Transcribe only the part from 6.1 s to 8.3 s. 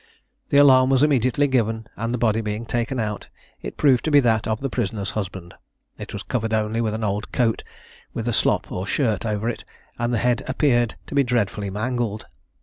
was covered only with an old coat, with